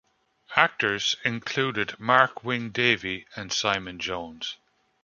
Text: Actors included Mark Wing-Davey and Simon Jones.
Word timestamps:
Actors 0.55 1.15
included 1.23 1.99
Mark 1.99 2.43
Wing-Davey 2.43 3.27
and 3.35 3.53
Simon 3.53 3.99
Jones. 3.99 4.57